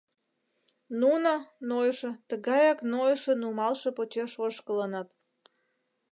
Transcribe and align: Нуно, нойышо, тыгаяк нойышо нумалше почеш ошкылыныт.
Нуно, 1.01 1.33
нойышо, 1.69 2.11
тыгаяк 2.29 2.79
нойышо 2.91 3.33
нумалше 3.41 3.89
почеш 3.97 4.31
ошкылыныт. 4.45 5.07